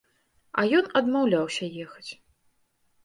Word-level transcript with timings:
А 0.61 0.63
ён 0.77 0.85
адмаўляўся 1.01 1.71
ехаць. 1.85 2.11